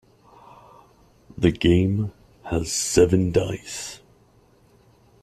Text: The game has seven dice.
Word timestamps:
The 1.37 1.51
game 1.51 2.11
has 2.45 2.71
seven 2.71 3.31
dice. 3.31 4.01